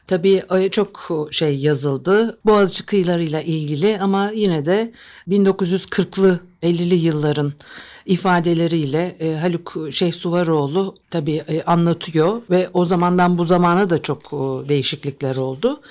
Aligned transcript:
Tabii 0.07 0.43
e, 0.55 0.69
çok 0.69 1.09
şey 1.31 1.57
yazıldı 1.57 2.39
Boğaziçi 2.45 2.85
kıyılarıyla 2.85 3.41
ilgili 3.41 3.99
ama 3.99 4.31
yine 4.31 4.65
de 4.65 4.93
1940'lı 5.27 6.39
50'li 6.63 6.95
yılların 6.95 7.53
ifadeleriyle 8.05 9.15
e, 9.19 9.35
Haluk 9.35 9.77
Şeyhsuvaroğlu 9.91 10.95
tabii 11.09 11.43
e, 11.47 11.63
anlatıyor 11.63 12.41
ve 12.49 12.69
o 12.73 12.85
zamandan 12.85 13.37
bu 13.37 13.45
zamana 13.45 13.89
da 13.89 14.01
çok 14.01 14.19
e, 14.19 14.69
değişiklikler 14.69 15.35
oldu. 15.35 15.81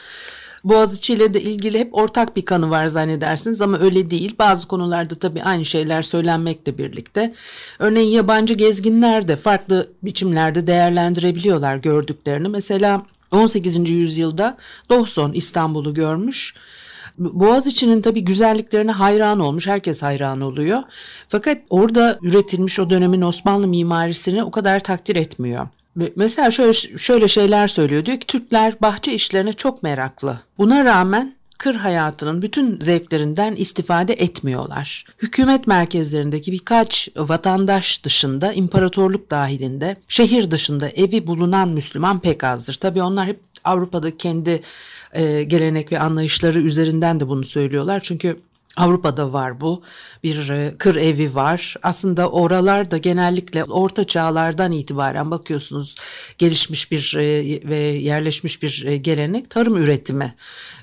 Boğaziçi 0.65 1.15
ile 1.15 1.35
de 1.35 1.43
ilgili 1.43 1.79
hep 1.79 1.95
ortak 1.99 2.37
bir 2.37 2.45
kanı 2.45 2.71
var 2.71 2.87
zannedersiniz 2.87 3.61
ama 3.61 3.79
öyle 3.79 4.11
değil. 4.11 4.35
Bazı 4.39 4.69
konularda 4.69 5.15
tabii 5.15 5.43
aynı 5.43 5.65
şeyler 5.65 6.03
söylenmekle 6.03 6.79
birlikte. 6.79 7.35
Örneğin 7.79 8.11
yabancı 8.11 8.55
gezginler 8.55 9.29
de 9.29 9.37
farklı 9.37 9.89
biçimlerde 10.03 10.67
değerlendirebiliyorlar 10.67 11.77
gördüklerini. 11.77 12.49
Mesela 12.49 13.03
18. 13.31 13.91
yüzyılda 13.91 14.57
Dawson 14.91 15.33
İstanbul'u 15.33 15.95
görmüş. 15.95 16.55
Boğaziçi'nin 17.19 18.03
tabii 18.03 18.25
güzelliklerine 18.25 18.91
hayran 18.91 19.41
olmuş. 19.41 19.67
Herkes 19.67 20.03
hayran 20.03 20.41
oluyor. 20.41 20.83
Fakat 21.29 21.59
orada 21.71 22.19
üretilmiş 22.23 22.79
o 22.79 22.91
dönemin 22.91 23.23
Osmanlı 23.23 23.69
mimarisini 23.69 24.45
o 24.45 24.51
kadar 24.51 24.81
takdir 24.81 25.17
etmiyor. 25.17 25.69
Mesela 26.17 26.51
şöyle, 26.51 26.73
şöyle 26.99 27.29
şeyler 27.29 27.69
söylüyor. 27.69 28.05
Diyor 28.05 28.21
ki 28.21 28.27
Türkler 28.27 28.75
bahçe 28.83 29.13
işlerine 29.13 29.53
çok 29.53 29.83
meraklı. 29.83 30.39
Buna 30.59 30.85
rağmen 30.85 31.35
kır 31.59 31.75
hayatının 31.75 32.43
bütün 32.43 32.81
zevklerinden 32.81 33.55
istifade 33.55 34.13
etmiyorlar. 34.13 35.05
Hükümet 35.19 35.67
merkezlerindeki 35.67 36.53
birkaç 36.53 37.09
vatandaş 37.17 38.05
dışında, 38.05 38.53
imparatorluk 38.53 39.31
dahilinde, 39.31 39.97
şehir 40.09 40.51
dışında 40.51 40.89
evi 40.89 41.27
bulunan 41.27 41.69
Müslüman 41.69 42.21
pek 42.21 42.45
azdır. 42.45 42.75
Tabii 42.75 43.03
onlar 43.03 43.27
hep 43.27 43.41
Avrupa'da 43.65 44.17
kendi 44.17 44.63
e, 45.15 45.45
gelenek 45.45 45.93
ve 45.93 45.99
anlayışları 45.99 46.61
üzerinden 46.61 47.21
de 47.21 47.29
bunu 47.29 47.45
söylüyorlar. 47.45 48.01
Çünkü 48.03 48.37
Avrupa'da 48.77 49.33
var 49.33 49.61
bu. 49.61 49.83
Bir 50.25 50.49
e, 50.49 50.75
kır 50.79 50.97
evi 50.97 51.35
var. 51.35 51.77
Aslında 51.83 52.31
oralar 52.31 52.91
da 52.91 52.99
genellikle 52.99 53.65
orta 53.65 54.05
çağlardan 54.05 54.73
itibaren 54.73 55.31
bakıyorsunuz 55.31 55.95
gelişmiş 56.39 56.91
bir 56.91 57.15
e, 57.17 57.23
ve 57.69 57.77
yerleşmiş 57.79 58.63
bir 58.63 58.85
e, 58.87 58.97
gelenek 58.97 59.51
tarım 59.51 59.77
üretimi 59.77 60.35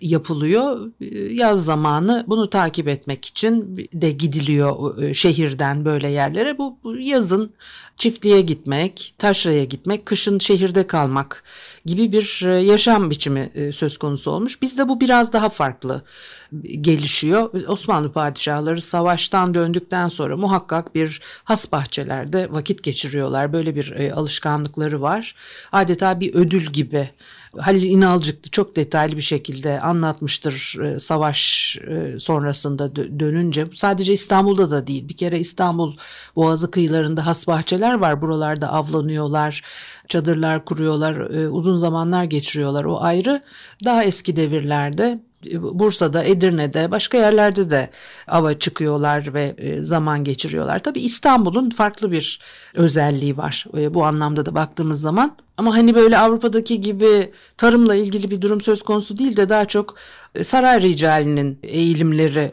yapılıyor. 0.02 0.92
Yaz 1.32 1.66
zamanı 1.66 2.26
bunu 2.28 2.50
takip 2.50 2.88
etmek 2.88 3.26
için 3.26 3.78
de 3.94 4.12
gidiliyor 4.12 4.98
şehirden 5.14 5.86
böyle 5.86 6.10
yerlere. 6.10 6.58
Bu 6.58 6.78
yazın 7.00 7.54
çiftliğe 7.98 8.42
gitmek, 8.42 9.14
taşraya 9.18 9.64
gitmek, 9.64 10.06
kışın 10.06 10.40
şehirde 10.40 10.88
kalmak 10.88 11.44
gibi 11.86 12.12
bir 12.12 12.58
yaşam 12.60 13.10
biçimi 13.10 13.72
söz 13.74 13.98
konusu 13.98 14.32
olmuş. 14.32 14.62
Bizde 14.62 14.90
bu 14.90 15.02
biraz 15.02 15.34
daha 15.34 15.50
farklı 15.50 16.04
gelişiyor. 16.82 17.68
Osmanlı 17.68 18.12
padişahları 18.12 18.82
savaştan 18.82 19.54
döndükten 19.54 20.08
sonra 20.08 20.38
muhakkak 20.38 20.96
bir 20.96 21.22
has 21.44 21.72
bahçelerde 21.72 22.48
vakit 22.52 22.84
geçiriyorlar. 22.84 23.54
Böyle 23.54 23.76
bir 23.76 23.92
e, 23.92 24.14
alışkanlıkları 24.14 25.02
var. 25.02 25.36
Adeta 25.72 26.20
bir 26.20 26.34
ödül 26.34 26.66
gibi. 26.66 27.10
Halil 27.58 27.84
İnalcık 27.84 28.54
çok 28.54 28.76
detaylı 28.76 29.18
bir 29.18 29.22
şekilde 29.22 29.82
anlatmıştır 29.82 30.78
e, 30.84 31.00
savaş 31.00 31.78
e, 31.88 32.20
sonrasında 32.20 32.96
dönünce. 32.96 33.68
Sadece 33.74 34.14
İstanbul'da 34.14 34.72
da 34.72 34.88
değil. 34.88 35.10
Bir 35.10 35.18
kere 35.18 35.40
İstanbul 35.40 35.96
Boğazı 36.36 36.72
kıyılarında 36.72 37.26
has 37.26 37.48
bahçeler 37.48 37.94
var. 37.94 38.22
Buralarda 38.22 38.74
avlanıyorlar, 38.74 39.64
çadırlar 40.08 40.66
kuruyorlar, 40.66 41.16
e, 41.16 41.50
uzun 41.50 41.78
zamanlar 41.78 42.24
geçiriyorlar. 42.24 42.84
O 42.84 43.02
ayrı. 43.02 43.42
Daha 43.86 44.04
eski 44.04 44.36
devirlerde 44.36 45.20
Bursa'da, 45.54 46.24
Edirne'de, 46.24 46.92
başka 46.92 47.18
yerlerde 47.18 47.70
de 47.70 47.90
ava 48.28 48.60
çıkıyorlar 48.60 49.34
ve 49.34 49.56
e, 49.58 49.84
zaman 49.84 50.24
geçiriyorlar. 50.24 50.80
Tabii 50.80 51.00
İstanbul'un 51.00 51.70
farklı 51.70 52.12
bir 52.12 52.40
özelliği 52.74 53.38
var 53.38 53.66
e, 53.78 53.94
bu 53.94 54.06
anlamda 54.06 54.46
da 54.46 54.56
baktığımız 54.56 55.02
zaman. 55.02 55.38
Ama 55.58 55.74
hani 55.74 55.96
böyle 55.96 56.18
Avrupa'daki 56.18 56.82
gibi 56.82 57.32
tarımla 57.58 57.96
ilgili 57.96 58.32
bir 58.32 58.42
durum 58.42 58.62
söz 58.62 58.82
konusu 58.82 59.18
değil 59.18 59.38
de 59.38 59.50
daha 59.50 59.66
çok 59.66 59.96
e, 60.36 60.44
saray 60.44 60.82
ricalinin 60.82 61.60
eğilimleri 61.64 62.52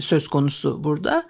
söz 0.00 0.28
konusu 0.28 0.84
burada. 0.84 1.24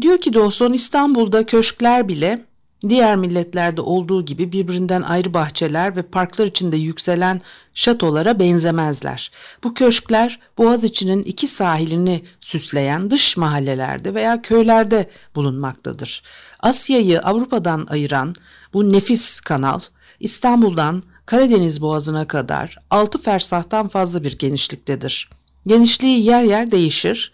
Diyor 0.00 0.18
ki 0.18 0.34
Dawson 0.34 0.72
İstanbul'da 0.72 1.46
köşkler 1.46 2.08
bile 2.08 2.47
Diğer 2.88 3.16
milletlerde 3.16 3.80
olduğu 3.80 4.24
gibi 4.24 4.52
birbirinden 4.52 5.02
ayrı 5.02 5.34
bahçeler 5.34 5.96
ve 5.96 6.02
parklar 6.02 6.46
içinde 6.46 6.76
yükselen 6.76 7.40
şatolara 7.74 8.38
benzemezler. 8.38 9.30
Bu 9.64 9.74
köşkler 9.74 10.40
Boğaz 10.58 10.84
içinin 10.84 11.22
iki 11.22 11.46
sahilini 11.46 12.24
süsleyen 12.40 13.10
dış 13.10 13.36
mahallelerde 13.36 14.14
veya 14.14 14.42
köylerde 14.42 15.10
bulunmaktadır. 15.34 16.22
Asya'yı 16.60 17.20
Avrupa'dan 17.20 17.86
ayıran 17.90 18.34
bu 18.72 18.92
nefis 18.92 19.40
kanal 19.40 19.80
İstanbul'dan 20.20 21.02
Karadeniz 21.26 21.82
Boğazı'na 21.82 22.26
kadar 22.26 22.76
6 22.90 23.18
fersahtan 23.18 23.88
fazla 23.88 24.24
bir 24.24 24.38
genişliktedir. 24.38 25.30
Genişliği 25.66 26.24
yer 26.24 26.42
yer 26.42 26.70
değişir 26.70 27.32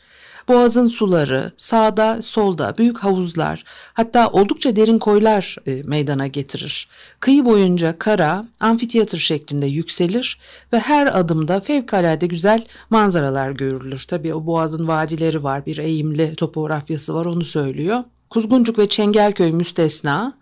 Boğazın 0.48 0.86
suları 0.86 1.52
sağda 1.56 2.22
solda 2.22 2.74
büyük 2.78 2.98
havuzlar 2.98 3.64
hatta 3.94 4.28
oldukça 4.28 4.76
derin 4.76 4.98
koylar 4.98 5.56
e, 5.66 5.82
meydana 5.82 6.26
getirir. 6.26 6.88
Kıyı 7.20 7.44
boyunca 7.44 7.98
kara 7.98 8.48
amfiteyatr 8.60 9.16
şeklinde 9.16 9.66
yükselir 9.66 10.38
ve 10.72 10.78
her 10.78 11.18
adımda 11.18 11.60
fevkalade 11.60 12.26
güzel 12.26 12.66
manzaralar 12.90 13.50
görülür. 13.50 14.04
Tabii 14.08 14.34
o 14.34 14.46
boğazın 14.46 14.88
vadileri 14.88 15.44
var 15.44 15.66
bir 15.66 15.78
eğimli 15.78 16.36
topografyası 16.36 17.14
var 17.14 17.26
onu 17.26 17.44
söylüyor. 17.44 18.04
Kuzguncuk 18.30 18.78
ve 18.78 18.88
Çengelköy 18.88 19.52
müstesna 19.52 20.34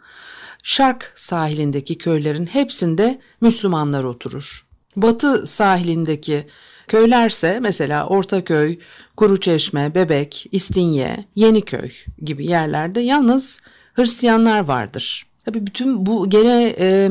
Şark 0.63 1.13
sahilindeki 1.17 1.99
köylerin 1.99 2.47
hepsinde 2.47 3.21
Müslümanlar 3.41 4.05
oturur. 4.05 4.67
Batı 4.97 5.47
sahilindeki 5.47 6.47
Köylerse 6.89 7.59
mesela 7.61 8.07
Ortaköy, 8.07 8.79
Kuruçeşme, 9.17 9.95
Bebek, 9.95 10.47
İstinye, 10.53 11.25
Yeniköy 11.35 11.91
gibi 12.23 12.47
yerlerde 12.47 13.01
yalnız 13.01 13.61
Hristiyanlar 13.95 14.61
vardır. 14.61 15.27
Tabii 15.45 15.67
bütün 15.67 16.07
bu 16.07 16.31
gene 16.31 16.75
e, 16.79 17.11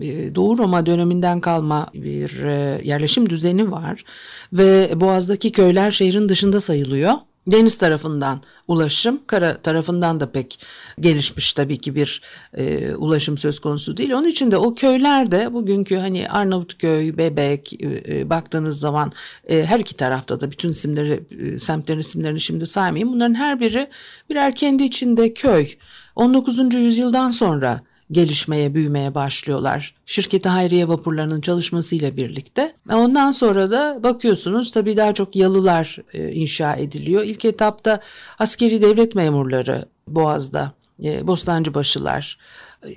e, 0.00 0.34
Doğu 0.34 0.58
Roma 0.58 0.86
döneminden 0.86 1.40
kalma 1.40 1.86
bir 1.94 2.42
e, 2.42 2.80
yerleşim 2.84 3.30
düzeni 3.30 3.70
var 3.70 4.04
ve 4.52 5.00
Boğaz'daki 5.00 5.52
köyler 5.52 5.90
şehrin 5.90 6.28
dışında 6.28 6.60
sayılıyor. 6.60 7.12
Deniz 7.46 7.78
tarafından 7.78 8.40
ulaşım, 8.68 9.20
kara 9.26 9.56
tarafından 9.56 10.20
da 10.20 10.32
pek 10.32 10.60
gelişmiş 11.00 11.52
tabii 11.52 11.78
ki 11.78 11.94
bir 11.94 12.22
e, 12.56 12.94
ulaşım 12.94 13.38
söz 13.38 13.60
konusu 13.60 13.96
değil. 13.96 14.10
Onun 14.10 14.28
için 14.28 14.50
de 14.50 14.56
o 14.56 14.74
köylerde 14.74 15.52
bugünkü 15.52 15.96
hani 15.96 16.28
Arnavutköy, 16.28 17.16
Bebek 17.16 17.72
e, 17.72 18.02
e, 18.08 18.30
baktığınız 18.30 18.80
zaman 18.80 19.12
e, 19.48 19.64
her 19.64 19.80
iki 19.80 19.96
tarafta 19.96 20.40
da 20.40 20.50
bütün 20.50 20.70
isimleri, 20.70 21.24
e, 21.40 21.58
semtlerin 21.58 22.00
isimlerini 22.00 22.40
şimdi 22.40 22.66
saymayayım. 22.66 23.14
Bunların 23.14 23.34
her 23.34 23.60
biri 23.60 23.90
birer 24.30 24.54
kendi 24.54 24.84
içinde 24.84 25.34
köy. 25.34 25.68
19. 26.16 26.74
yüzyıldan 26.74 27.30
sonra 27.30 27.80
gelişmeye, 28.14 28.74
büyümeye 28.74 29.14
başlıyorlar. 29.14 29.94
Şirketi 30.06 30.48
Hayriye 30.48 30.88
vapurlarının 30.88 31.40
çalışmasıyla 31.40 32.16
birlikte. 32.16 32.72
Ondan 32.92 33.32
sonra 33.32 33.70
da 33.70 34.00
bakıyorsunuz 34.02 34.70
tabii 34.70 34.96
daha 34.96 35.14
çok 35.14 35.36
yalılar 35.36 35.98
e, 36.12 36.32
inşa 36.32 36.74
ediliyor. 36.74 37.22
İlk 37.22 37.44
etapta 37.44 38.00
askeri 38.38 38.82
devlet 38.82 39.14
memurları 39.14 39.84
Boğaz'da 40.08 40.72
e, 41.04 41.26
Bostancıbaşılar 41.26 42.38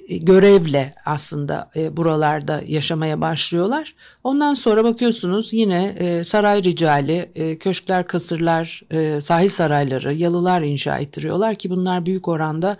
e, 0.08 0.18
görevle 0.18 0.96
aslında 1.06 1.72
buralarda 1.92 2.62
yaşamaya 2.68 3.22
başlıyorlar. 3.22 3.96
Ondan 4.24 4.54
sonra 4.54 4.84
bakıyorsunuz 4.84 5.54
yine 5.54 6.24
saray 6.24 6.64
ricali, 6.64 7.32
köşkler, 7.60 8.08
kasırlar, 8.08 8.84
sahil 9.22 9.50
sarayları, 9.50 10.14
yalılar 10.14 10.62
inşa 10.62 10.98
ettiriyorlar 10.98 11.56
ki 11.56 11.70
bunlar 11.70 12.06
büyük 12.06 12.28
oranda 12.28 12.78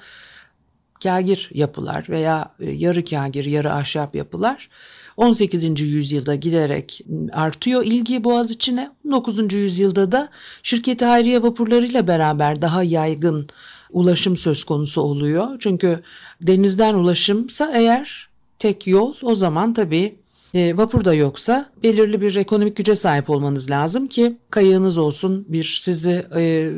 kagir 1.04 1.50
yapılar 1.54 2.06
veya 2.10 2.52
e, 2.60 2.72
yarı 2.72 3.06
kagir, 3.06 3.46
yarı 3.46 3.74
ahşap 3.74 4.16
yapılar. 4.16 4.70
18. 5.18 5.82
yüzyılda 5.82 6.36
giderek 6.36 7.02
artıyor 7.34 7.84
ilgi 7.86 8.24
boğaz 8.24 8.52
içine. 8.52 8.92
19. 9.08 9.54
yüzyılda 9.54 10.12
da 10.12 10.30
şirketi 10.64 11.06
hayriye 11.06 11.44
vapurlarıyla 11.44 12.08
beraber 12.08 12.62
daha 12.62 12.84
yaygın 12.84 13.48
ulaşım 13.92 14.38
söz 14.38 14.64
konusu 14.64 15.02
oluyor. 15.02 15.48
Çünkü 15.60 16.04
denizden 16.42 16.94
ulaşımsa 16.94 17.72
eğer 17.74 18.30
tek 18.60 18.88
yol 18.88 19.16
o 19.22 19.36
zaman 19.36 19.74
tabii 19.74 20.16
e, 20.54 20.78
vapur 20.78 21.06
da 21.06 21.14
yoksa 21.14 21.70
belirli 21.84 22.22
bir 22.22 22.36
ekonomik 22.36 22.76
güce 22.76 22.96
sahip 22.96 23.30
olmanız 23.30 23.70
lazım 23.70 24.08
ki 24.08 24.38
kayığınız 24.50 24.98
olsun 24.98 25.46
bir 25.50 25.78
sizi 25.80 26.26
e, 26.36 26.72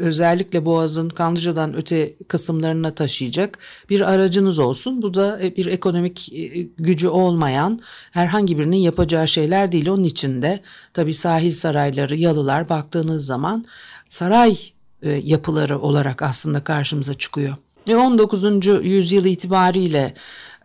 özellikle 0.00 0.64
Boğaz'ın 0.64 1.08
Kanlıca'dan 1.08 1.76
öte 1.76 2.14
kısımlarına 2.28 2.90
taşıyacak 2.90 3.58
bir 3.90 4.00
aracınız 4.00 4.58
olsun. 4.58 5.02
Bu 5.02 5.14
da 5.14 5.42
e, 5.42 5.56
bir 5.56 5.66
ekonomik 5.66 6.32
e, 6.32 6.62
gücü 6.78 7.08
olmayan 7.08 7.80
herhangi 8.12 8.58
birinin 8.58 8.76
yapacağı 8.76 9.28
şeyler 9.28 9.72
değil. 9.72 9.88
Onun 9.88 10.04
için 10.04 10.42
de 10.42 10.60
tabii 10.94 11.14
sahil 11.14 11.52
sarayları, 11.52 12.16
yalılar 12.16 12.68
baktığınız 12.68 13.26
zaman 13.26 13.64
saray 14.08 14.56
e, 15.02 15.10
yapıları 15.10 15.78
olarak 15.78 16.22
aslında 16.22 16.64
karşımıza 16.64 17.14
çıkıyor. 17.14 17.56
Ve 17.88 17.96
19. 17.96 18.66
yüzyıl 18.82 19.24
itibariyle 19.24 19.98
e, 19.98 20.14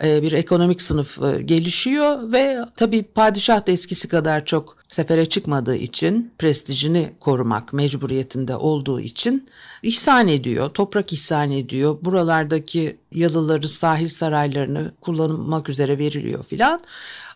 bir 0.03 0.31
ekonomik 0.31 0.81
sınıf 0.81 1.21
e, 1.21 1.42
gelişiyor 1.42 2.31
ve 2.31 2.59
tabii 2.75 3.03
padişah 3.03 3.68
da 3.68 3.71
eskisi 3.71 4.07
kadar 4.07 4.45
çok 4.45 4.77
sefere 4.88 5.25
çıkmadığı 5.25 5.75
için 5.75 6.31
prestijini 6.39 7.12
korumak 7.19 7.74
mecburiyetinde 7.74 8.56
olduğu 8.56 9.00
için 9.00 9.48
ihsan 9.83 10.27
ediyor, 10.27 10.69
toprak 10.69 11.13
ihsan 11.13 11.51
ediyor. 11.51 11.98
Buralardaki 12.01 12.98
yalıları, 13.12 13.68
sahil 13.68 14.09
saraylarını 14.09 14.92
kullanmak 15.01 15.69
üzere 15.69 15.98
veriliyor 15.98 16.44
filan. 16.44 16.81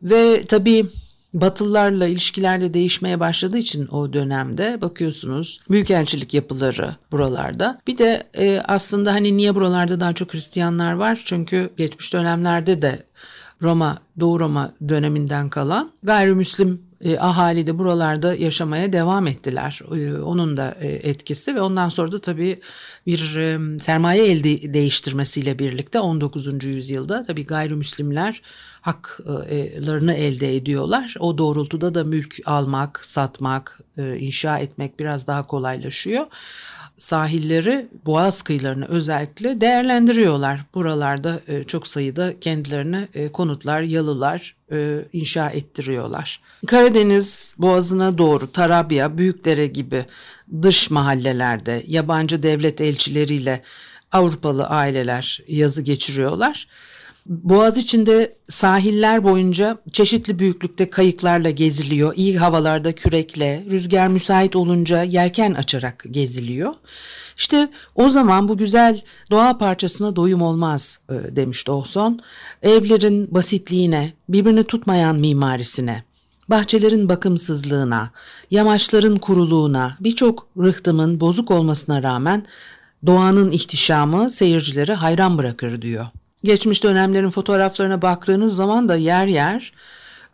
Ve 0.02 0.46
tabii 0.46 0.86
Batılılarla 1.36 2.08
ilişkiler 2.08 2.62
de 2.62 2.74
değişmeye 2.74 3.20
başladığı 3.20 3.58
için 3.58 3.88
o 3.88 4.14
dönemde 4.14 4.82
bakıyorsunuz 4.82 5.60
büyükelçilik 5.70 6.34
yapıları 6.34 6.96
buralarda. 7.12 7.82
Bir 7.88 7.98
de 7.98 8.24
e, 8.38 8.62
aslında 8.68 9.14
hani 9.14 9.38
niye 9.38 9.56
buralarda 9.56 10.00
daha 10.00 10.14
çok 10.14 10.34
Hristiyanlar 10.34 10.94
var? 10.94 11.22
Çünkü 11.26 11.70
geçmiş 11.78 12.14
dönemlerde 12.14 12.82
de 12.82 13.04
Roma, 13.62 13.98
Doğu 14.20 14.40
Roma 14.40 14.74
döneminden 14.90 15.50
kalan 15.50 15.92
gayrimüslim 16.04 16.82
e, 17.04 17.20
ahali 17.20 17.68
de 17.68 17.80
buralarda 17.80 18.36
yaşamaya 18.36 18.94
devam 18.94 19.28
ettiler. 19.28 19.82
E, 19.96 20.14
onun 20.22 20.58
da 20.58 20.78
e, 20.82 20.88
etkisi 20.88 21.56
ve 21.56 21.62
ondan 21.62 21.90
sonra 21.90 22.12
da 22.12 22.20
tabii 22.20 22.60
bir 23.08 23.36
e, 23.36 23.80
sermaye 23.80 24.26
elde 24.26 24.74
değiştirmesiyle 24.74 25.60
birlikte 25.60 26.00
19. 26.00 26.64
yüzyılda 26.64 27.24
tabii 27.24 27.46
gayrimüslimler 27.46 28.42
haklarını 28.86 30.14
elde 30.14 30.56
ediyorlar. 30.56 31.16
O 31.20 31.38
doğrultuda 31.38 31.94
da 31.96 32.04
mülk 32.04 32.36
almak, 32.46 33.06
satmak, 33.06 33.82
e, 33.98 34.18
inşa 34.18 34.60
etmek 34.60 35.00
biraz 35.00 35.28
daha 35.28 35.44
kolaylaşıyor 35.48 36.26
sahilleri, 36.98 37.88
boğaz 38.06 38.42
kıyılarını 38.42 38.86
özellikle 38.86 39.62
değerlendiriyorlar. 39.62 40.66
Buralarda 40.74 41.40
e, 41.48 41.64
çok 41.64 41.88
sayıda 41.88 42.40
kendilerine 42.40 43.08
e, 43.14 43.32
konutlar, 43.32 43.82
yalılar 43.82 44.56
inşa 45.14 45.50
ettiriyorlar. 45.50 46.42
Karadeniz 46.68 47.54
boğazına 47.58 48.18
doğru 48.18 48.52
Tarabya, 48.52 49.18
Büyükdere 49.18 49.68
gibi 49.68 50.06
dış 50.62 50.92
mahallelerde 50.92 51.84
yabancı 51.88 52.44
devlet 52.44 52.82
elçileriyle 52.82 53.62
Avrupalı 54.12 54.68
aileler 54.68 55.42
yazı 55.48 55.82
geçiriyorlar. 55.82 56.68
Boğaz 57.26 57.78
içinde 57.78 58.36
sahiller 58.50 59.24
boyunca 59.24 59.78
çeşitli 59.92 60.40
büyüklükte 60.40 60.90
kayıklarla 60.90 61.50
geziliyor. 61.50 62.14
İyi 62.16 62.38
havalarda 62.38 62.92
kürekle, 62.96 63.66
rüzgar 63.70 64.08
müsait 64.08 64.56
olunca 64.56 65.04
yelken 65.04 65.54
açarak 65.54 66.06
geziliyor. 66.12 66.74
İşte 67.38 67.70
o 67.96 68.10
zaman 68.10 68.48
bu 68.48 68.58
güzel 68.58 69.02
doğa 69.32 69.58
parçasına 69.58 70.16
doyum 70.16 70.42
olmaz 70.42 71.00
e, 71.10 71.36
demiş 71.36 71.68
Dawson. 71.68 72.20
Evlerin 72.62 73.28
basitliğine, 73.32 74.14
birbirini 74.30 74.64
tutmayan 74.64 75.16
mimarisine, 75.16 76.04
bahçelerin 76.50 77.10
bakımsızlığına, 77.10 78.12
yamaçların 78.52 79.18
kuruluğuna, 79.18 79.98
birçok 80.00 80.48
rıhtımın 80.58 81.20
bozuk 81.20 81.52
olmasına 81.52 82.04
rağmen 82.04 82.46
doğanın 83.06 83.52
ihtişamı 83.52 84.32
seyircileri 84.32 84.94
hayran 84.94 85.38
bırakır 85.38 85.82
diyor. 85.82 86.06
Geçmiş 86.46 86.84
dönemlerin 86.84 87.30
fotoğraflarına 87.30 88.02
baktığınız 88.02 88.56
zaman 88.56 88.90
da 88.90 88.96
yer 88.96 89.28
yer 89.28 89.74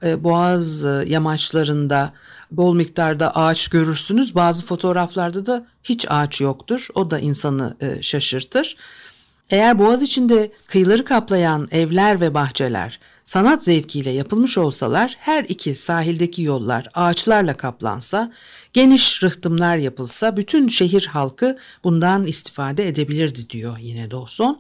e, 0.04 0.24
boğaz 0.24 0.84
e, 0.84 1.04
yamaçlarında 1.08 2.14
bol 2.52 2.76
miktarda 2.76 3.36
ağaç 3.36 3.68
görürsünüz. 3.68 4.36
Bazı 4.36 4.66
fotoğraflarda 4.66 5.46
da 5.46 5.66
hiç 5.84 6.06
ağaç 6.10 6.42
yoktur. 6.42 6.88
O 6.96 7.12
da 7.12 7.20
insanı 7.20 7.78
e, 7.82 8.02
şaşırtır. 8.02 8.76
Eğer 9.50 9.80
boğaz 9.80 10.02
içinde 10.02 10.52
kıyıları 10.68 11.06
kaplayan 11.06 11.68
evler 11.72 12.22
ve 12.22 12.34
bahçeler 12.34 13.00
sanat 13.26 13.64
zevkiyle 13.64 14.10
yapılmış 14.10 14.58
olsalar 14.58 15.16
her 15.20 15.44
iki 15.44 15.76
sahildeki 15.76 16.42
yollar 16.42 16.88
ağaçlarla 16.94 17.58
kaplansa, 17.58 18.32
geniş 18.74 19.24
rıhtımlar 19.24 19.78
yapılsa 19.78 20.38
bütün 20.38 20.68
şehir 20.68 21.06
halkı 21.06 21.58
bundan 21.84 22.28
istifade 22.28 22.88
edebilirdi 22.88 23.50
diyor 23.50 23.78
yine 23.78 24.12
Dawson. 24.12 24.60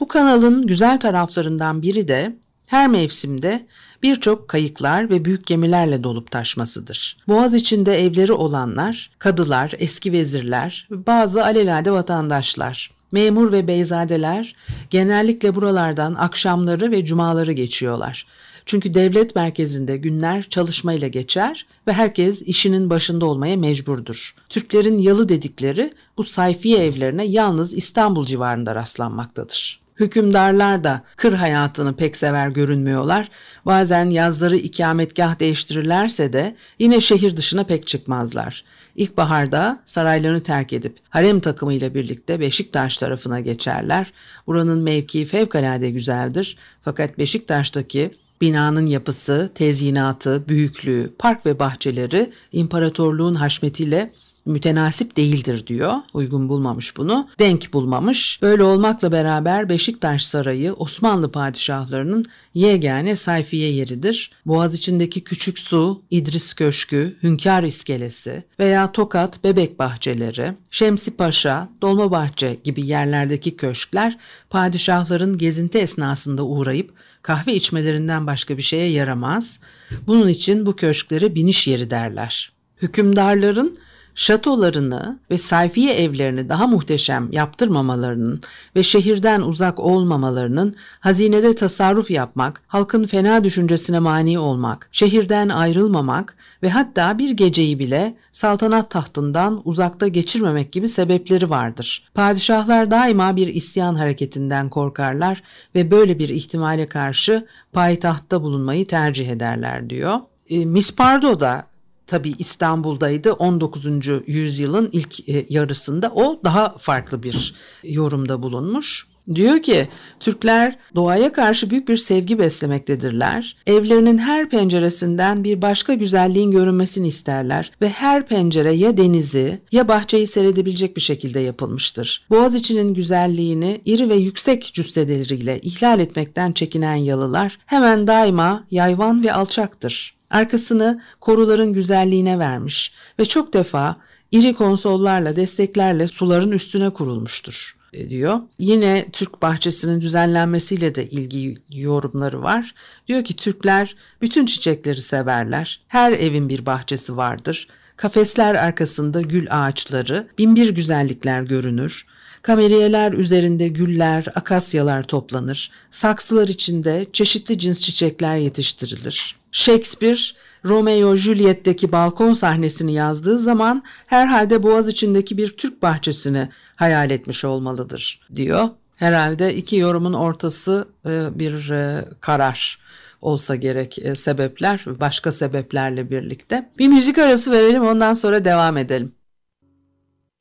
Bu 0.00 0.08
kanalın 0.08 0.66
güzel 0.66 1.00
taraflarından 1.00 1.82
biri 1.82 2.08
de 2.08 2.36
her 2.66 2.88
mevsimde 2.88 3.66
birçok 4.02 4.48
kayıklar 4.48 5.10
ve 5.10 5.24
büyük 5.24 5.46
gemilerle 5.46 6.04
dolup 6.04 6.30
taşmasıdır. 6.30 7.16
Boğaz 7.28 7.54
içinde 7.54 8.04
evleri 8.04 8.32
olanlar, 8.32 9.10
kadılar, 9.18 9.72
eski 9.78 10.12
vezirler, 10.12 10.88
bazı 10.90 11.44
alelade 11.44 11.90
vatandaşlar 11.90 12.99
Memur 13.12 13.52
ve 13.52 13.66
beyzadeler 13.66 14.56
genellikle 14.90 15.54
buralardan 15.54 16.14
akşamları 16.14 16.90
ve 16.90 17.04
cumaları 17.04 17.52
geçiyorlar. 17.52 18.26
Çünkü 18.66 18.94
devlet 18.94 19.36
merkezinde 19.36 19.96
günler 19.96 20.42
çalışmayla 20.42 21.08
geçer 21.08 21.66
ve 21.86 21.92
herkes 21.92 22.42
işinin 22.42 22.90
başında 22.90 23.26
olmaya 23.26 23.56
mecburdur. 23.56 24.34
Türklerin 24.48 24.98
yalı 24.98 25.28
dedikleri 25.28 25.92
bu 26.16 26.24
sayfiye 26.24 26.84
evlerine 26.84 27.24
yalnız 27.24 27.74
İstanbul 27.74 28.26
civarında 28.26 28.74
rastlanmaktadır. 28.74 29.80
Hükümdarlar 30.00 30.84
da 30.84 31.02
kır 31.16 31.32
hayatını 31.32 31.96
pek 31.96 32.16
sever 32.16 32.48
görünmüyorlar. 32.48 33.28
Bazen 33.66 34.10
yazları 34.10 34.56
ikametgah 34.56 35.40
değiştirirlerse 35.40 36.32
de 36.32 36.56
yine 36.78 37.00
şehir 37.00 37.36
dışına 37.36 37.64
pek 37.64 37.86
çıkmazlar. 37.86 38.64
İlkbaharda 38.96 39.82
saraylarını 39.86 40.42
terk 40.42 40.72
edip 40.72 40.96
harem 41.08 41.40
takımıyla 41.40 41.94
birlikte 41.94 42.40
Beşiktaş 42.40 42.96
tarafına 42.96 43.40
geçerler. 43.40 44.12
Buranın 44.46 44.82
mevkii 44.82 45.24
fevkalade 45.24 45.90
güzeldir. 45.90 46.56
Fakat 46.82 47.18
Beşiktaş'taki 47.18 48.10
binanın 48.40 48.86
yapısı, 48.86 49.50
tezyinatı, 49.54 50.48
büyüklüğü, 50.48 51.12
park 51.18 51.46
ve 51.46 51.58
bahçeleri 51.58 52.32
imparatorluğun 52.52 53.34
haşmetiyle 53.34 54.12
mütenasip 54.46 55.16
değildir 55.16 55.66
diyor. 55.66 55.94
Uygun 56.14 56.48
bulmamış 56.48 56.96
bunu. 56.96 57.28
Denk 57.38 57.72
bulmamış. 57.72 58.38
Böyle 58.42 58.62
olmakla 58.62 59.12
beraber 59.12 59.68
Beşiktaş 59.68 60.24
Sarayı 60.24 60.72
Osmanlı 60.72 61.32
padişahlarının 61.32 62.26
yegane 62.54 63.16
sayfiye 63.16 63.72
yeridir. 63.72 64.30
Boğaz 64.46 64.74
içindeki 64.74 65.24
Küçük 65.24 65.58
Su, 65.58 66.02
İdris 66.10 66.54
Köşkü, 66.54 67.16
Hünkar 67.22 67.62
İskelesi 67.62 68.44
veya 68.58 68.92
Tokat 68.92 69.44
Bebek 69.44 69.78
Bahçeleri, 69.78 70.52
Şemsi 70.70 71.10
Paşa, 71.10 71.68
Dolmabahçe 71.82 72.56
gibi 72.64 72.86
yerlerdeki 72.86 73.56
köşkler 73.56 74.18
padişahların 74.50 75.38
gezinti 75.38 75.78
esnasında 75.78 76.44
uğrayıp 76.46 76.92
kahve 77.22 77.54
içmelerinden 77.54 78.26
başka 78.26 78.56
bir 78.56 78.62
şeye 78.62 78.90
yaramaz. 78.90 79.58
Bunun 80.06 80.28
için 80.28 80.66
bu 80.66 80.76
köşkleri 80.76 81.34
biniş 81.34 81.66
yeri 81.66 81.90
derler. 81.90 82.52
Hükümdarların 82.82 83.76
şatolarını 84.14 85.18
ve 85.30 85.38
sayfiye 85.38 85.94
evlerini 85.94 86.48
daha 86.48 86.66
muhteşem 86.66 87.28
yaptırmamalarının 87.32 88.40
ve 88.76 88.82
şehirden 88.82 89.40
uzak 89.40 89.80
olmamalarının 89.80 90.74
hazinede 91.00 91.54
tasarruf 91.54 92.10
yapmak, 92.10 92.62
halkın 92.66 93.06
fena 93.06 93.44
düşüncesine 93.44 93.98
mani 93.98 94.38
olmak, 94.38 94.88
şehirden 94.92 95.48
ayrılmamak 95.48 96.36
ve 96.62 96.70
hatta 96.70 97.18
bir 97.18 97.30
geceyi 97.30 97.78
bile 97.78 98.16
saltanat 98.32 98.90
tahtından 98.90 99.62
uzakta 99.64 100.08
geçirmemek 100.08 100.72
gibi 100.72 100.88
sebepleri 100.88 101.50
vardır. 101.50 102.08
Padişahlar 102.14 102.90
daima 102.90 103.36
bir 103.36 103.46
isyan 103.48 103.94
hareketinden 103.94 104.68
korkarlar 104.68 105.42
ve 105.74 105.90
böyle 105.90 106.18
bir 106.18 106.28
ihtimale 106.28 106.86
karşı 106.86 107.46
payitahtta 107.72 108.42
bulunmayı 108.42 108.86
tercih 108.86 109.28
ederler 109.28 109.90
diyor. 109.90 110.20
E, 110.50 110.64
Miss 110.64 110.94
Pardo 110.96 111.40
da 111.40 111.69
tabii 112.10 112.34
İstanbul'daydı 112.38 113.32
19. 113.32 113.86
yüzyılın 114.26 114.88
ilk 114.92 115.28
e, 115.28 115.46
yarısında 115.48 116.12
o 116.14 116.40
daha 116.44 116.74
farklı 116.78 117.22
bir 117.22 117.54
yorumda 117.82 118.42
bulunmuş. 118.42 119.10
Diyor 119.34 119.62
ki 119.62 119.88
Türkler 120.20 120.78
doğaya 120.94 121.32
karşı 121.32 121.70
büyük 121.70 121.88
bir 121.88 121.96
sevgi 121.96 122.38
beslemektedirler. 122.38 123.56
Evlerinin 123.66 124.18
her 124.18 124.50
penceresinden 124.50 125.44
bir 125.44 125.62
başka 125.62 125.94
güzelliğin 125.94 126.50
görünmesini 126.50 127.08
isterler 127.08 127.72
ve 127.82 127.88
her 127.88 128.26
pencere 128.26 128.72
ya 128.72 128.96
denizi 128.96 129.60
ya 129.72 129.88
bahçeyi 129.88 130.26
seyredebilecek 130.26 130.96
bir 130.96 131.00
şekilde 131.00 131.40
yapılmıştır. 131.40 132.26
Boğaziçi'nin 132.30 132.94
güzelliğini 132.94 133.80
iri 133.84 134.08
ve 134.08 134.14
yüksek 134.14 134.70
cüsseleriyle 134.74 135.60
ihlal 135.60 136.00
etmekten 136.00 136.52
çekinen 136.52 136.94
yalılar 136.94 137.58
hemen 137.66 138.06
daima 138.06 138.64
yayvan 138.70 139.24
ve 139.24 139.32
alçaktır. 139.32 140.19
Arkasını 140.30 141.02
koruların 141.20 141.72
güzelliğine 141.72 142.38
vermiş 142.38 142.92
ve 143.18 143.24
çok 143.24 143.52
defa 143.52 143.96
iri 144.30 144.54
konsollarla 144.54 145.36
desteklerle 145.36 146.08
suların 146.08 146.50
üstüne 146.50 146.90
kurulmuştur 146.90 147.80
diyor. 147.92 148.40
Yine 148.58 149.06
Türk 149.12 149.42
bahçesinin 149.42 150.00
düzenlenmesiyle 150.00 150.94
de 150.94 151.10
ilgili 151.10 151.58
yorumları 151.70 152.42
var. 152.42 152.74
Diyor 153.08 153.24
ki 153.24 153.36
Türkler 153.36 153.94
bütün 154.20 154.46
çiçekleri 154.46 155.00
severler. 155.00 155.80
Her 155.88 156.12
evin 156.12 156.48
bir 156.48 156.66
bahçesi 156.66 157.16
vardır. 157.16 157.66
Kafesler 157.96 158.54
arkasında 158.54 159.20
gül 159.20 159.46
ağaçları, 159.50 160.28
binbir 160.38 160.68
güzellikler 160.68 161.42
görünür. 161.42 162.06
Kameriyeler 162.42 163.12
üzerinde 163.12 163.68
güller, 163.68 164.26
akasyalar 164.34 165.02
toplanır. 165.02 165.70
Saksılar 165.90 166.48
içinde 166.48 167.06
çeşitli 167.12 167.58
cins 167.58 167.80
çiçekler 167.80 168.36
yetiştirilir. 168.36 169.39
Shakespeare 169.52 170.20
Romeo 170.64 171.16
Juliet'teki 171.16 171.92
balkon 171.92 172.32
sahnesini 172.32 172.92
yazdığı 172.92 173.38
zaman 173.38 173.82
herhalde 174.06 174.62
Boğaz 174.62 174.88
içindeki 174.88 175.36
bir 175.36 175.48
Türk 175.48 175.82
bahçesini 175.82 176.48
hayal 176.76 177.10
etmiş 177.10 177.44
olmalıdır 177.44 178.20
diyor. 178.34 178.68
Herhalde 178.96 179.54
iki 179.54 179.76
yorumun 179.76 180.12
ortası 180.12 180.88
e, 181.06 181.38
bir 181.38 181.70
e, 181.70 182.04
karar 182.20 182.78
olsa 183.20 183.56
gerek 183.56 183.98
e, 183.98 184.14
sebepler 184.14 184.84
başka 185.00 185.32
sebeplerle 185.32 186.10
birlikte. 186.10 186.70
Bir 186.78 186.88
müzik 186.88 187.18
arası 187.18 187.52
verelim 187.52 187.82
ondan 187.82 188.14
sonra 188.14 188.44
devam 188.44 188.76
edelim. 188.76 189.12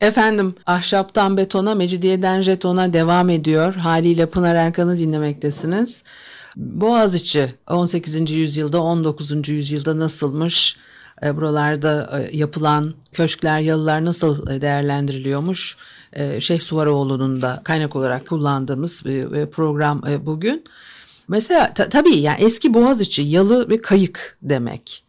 Efendim 0.02 0.56
ahşaptan 0.66 1.38
betona, 1.38 1.76
mecidiyeden 1.76 2.42
jetona 2.42 2.94
devam 2.94 3.30
ediyor. 3.30 3.76
Haliyle 3.76 4.26
Pınar 4.26 4.56
Erkan'ı 4.56 4.98
dinlemektesiniz. 4.98 6.04
Boğaziçi 6.56 7.54
18. 7.68 8.32
yüzyılda 8.32 8.82
19. 8.82 9.50
yüzyılda 9.50 10.00
nasılmış? 10.00 10.78
E, 11.24 11.36
buralarda 11.36 12.20
e, 12.20 12.38
yapılan 12.38 12.94
köşkler, 13.12 13.60
yalılar 13.60 14.06
nasıl 14.06 14.48
e, 14.52 14.62
değerlendiriliyormuş? 14.62 15.78
Şeyh 16.40 16.62
Suvaroğlu'nun 16.62 17.42
da 17.42 17.62
kaynak 17.64 17.96
olarak 17.96 18.28
kullandığımız 18.28 19.06
bir 19.06 19.46
program 19.46 20.04
bugün. 20.26 20.64
Mesela 21.28 21.74
ta, 21.74 21.90
tabii 21.90 22.16
yani 22.16 22.42
eski 22.42 22.74
Boğaziçi 22.74 23.22
yalı 23.22 23.70
ve 23.70 23.82
kayık 23.82 24.38
demek. 24.42 25.04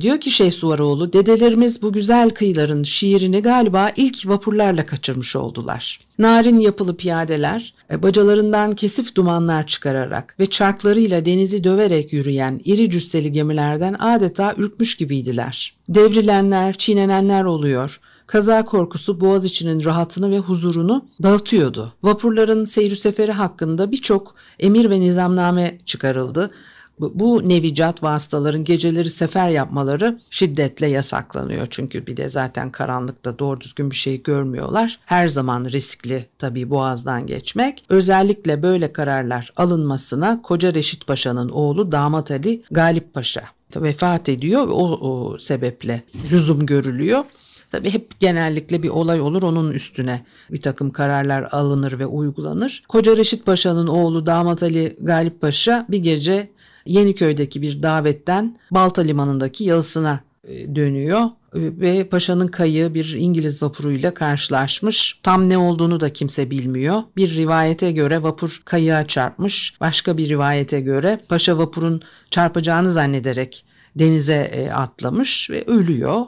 Diyor 0.00 0.20
ki 0.20 0.30
Şeyh 0.30 0.52
Suvaroğlu, 0.52 1.12
dedelerimiz 1.12 1.82
bu 1.82 1.92
güzel 1.92 2.30
kıyıların 2.30 2.82
şiirini 2.82 3.42
galiba 3.42 3.90
ilk 3.96 4.28
vapurlarla 4.28 4.86
kaçırmış 4.86 5.36
oldular. 5.36 6.00
Narin 6.18 6.58
yapılı 6.58 6.96
piyadeler, 6.96 7.74
e, 7.90 8.02
bacalarından 8.02 8.72
kesif 8.72 9.14
dumanlar 9.14 9.66
çıkararak 9.66 10.36
ve 10.40 10.46
çarklarıyla 10.46 11.24
denizi 11.24 11.64
döverek 11.64 12.12
yürüyen 12.12 12.60
iri 12.64 12.90
cüsseli 12.90 13.32
gemilerden 13.32 13.96
adeta 13.98 14.54
ürkmüş 14.56 14.96
gibiydiler. 14.96 15.74
Devrilenler, 15.88 16.78
çiğnenenler 16.78 17.44
oluyor, 17.44 18.00
kaza 18.26 18.64
korkusu 18.64 19.20
boğaz 19.20 19.44
içinin 19.44 19.84
rahatını 19.84 20.30
ve 20.30 20.38
huzurunu 20.38 21.06
dağıtıyordu. 21.22 21.92
Vapurların 22.02 22.64
seyri 22.64 22.96
seferi 22.96 23.32
hakkında 23.32 23.92
birçok 23.92 24.34
emir 24.58 24.90
ve 24.90 25.00
nizamname 25.00 25.78
çıkarıldı 25.86 26.50
bu 27.00 27.48
nevicat 27.48 28.02
vasıtaların 28.02 28.64
geceleri 28.64 29.10
sefer 29.10 29.50
yapmaları 29.50 30.20
şiddetle 30.30 30.86
yasaklanıyor. 30.86 31.66
Çünkü 31.70 32.06
bir 32.06 32.16
de 32.16 32.30
zaten 32.30 32.70
karanlıkta 32.70 33.38
doğru 33.38 33.60
düzgün 33.60 33.90
bir 33.90 33.96
şey 33.96 34.22
görmüyorlar. 34.22 35.00
Her 35.04 35.28
zaman 35.28 35.64
riskli 35.64 36.26
tabii 36.38 36.70
boğazdan 36.70 37.26
geçmek. 37.26 37.84
Özellikle 37.88 38.62
böyle 38.62 38.92
kararlar 38.92 39.52
alınmasına 39.56 40.42
Koca 40.42 40.74
Reşit 40.74 41.06
Paşa'nın 41.06 41.48
oğlu 41.48 41.92
Damat 41.92 42.30
Ali 42.30 42.62
Galip 42.70 43.14
Paşa 43.14 43.42
vefat 43.76 44.28
ediyor. 44.28 44.68
O, 44.68 44.98
o 45.08 45.38
sebeple 45.38 46.02
lüzum 46.32 46.66
görülüyor. 46.66 47.24
Tabii 47.70 47.90
hep 47.90 48.20
genellikle 48.20 48.82
bir 48.82 48.88
olay 48.88 49.20
olur 49.20 49.42
onun 49.42 49.70
üstüne 49.70 50.24
bir 50.50 50.60
takım 50.60 50.90
kararlar 50.90 51.48
alınır 51.52 51.98
ve 51.98 52.06
uygulanır. 52.06 52.82
Koca 52.88 53.16
Reşit 53.16 53.46
Paşa'nın 53.46 53.86
oğlu 53.86 54.26
Damat 54.26 54.62
Ali 54.62 54.96
Galip 55.00 55.40
Paşa 55.40 55.86
bir 55.88 55.98
gece 55.98 56.48
Yeniköy'deki 56.88 57.62
bir 57.62 57.82
davetten 57.82 58.56
Balta 58.70 59.02
Limanı'ndaki 59.02 59.64
yalısına 59.64 60.20
e, 60.48 60.76
dönüyor 60.76 61.20
e, 61.20 61.30
ve 61.54 62.08
paşanın 62.08 62.46
kayığı 62.46 62.94
bir 62.94 63.14
İngiliz 63.18 63.62
vapuruyla 63.62 64.14
karşılaşmış. 64.14 65.20
Tam 65.22 65.48
ne 65.48 65.58
olduğunu 65.58 66.00
da 66.00 66.12
kimse 66.12 66.50
bilmiyor. 66.50 67.02
Bir 67.16 67.34
rivayete 67.34 67.92
göre 67.92 68.22
vapur 68.22 68.62
kayığa 68.64 69.06
çarpmış. 69.06 69.74
Başka 69.80 70.16
bir 70.16 70.28
rivayete 70.28 70.80
göre 70.80 71.20
paşa 71.28 71.58
vapurun 71.58 72.02
çarpacağını 72.30 72.92
zannederek 72.92 73.64
denize 73.96 74.50
e, 74.52 74.70
atlamış 74.70 75.50
ve 75.50 75.64
ölüyor 75.66 76.26